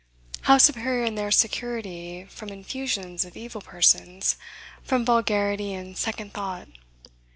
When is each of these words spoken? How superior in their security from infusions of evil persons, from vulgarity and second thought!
How 0.41 0.57
superior 0.57 1.05
in 1.05 1.13
their 1.13 1.29
security 1.29 2.25
from 2.27 2.49
infusions 2.49 3.23
of 3.23 3.37
evil 3.37 3.61
persons, 3.61 4.35
from 4.81 5.05
vulgarity 5.05 5.73
and 5.75 5.95
second 5.95 6.33
thought! 6.33 6.69